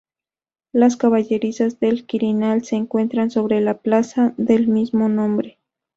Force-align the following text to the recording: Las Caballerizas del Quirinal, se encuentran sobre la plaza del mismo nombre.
Las 0.71 0.97
Caballerizas 0.97 1.79
del 1.79 2.07
Quirinal, 2.07 2.63
se 2.65 2.75
encuentran 2.75 3.29
sobre 3.29 3.61
la 3.61 3.77
plaza 3.77 4.33
del 4.37 4.67
mismo 4.67 5.09
nombre. 5.09 5.59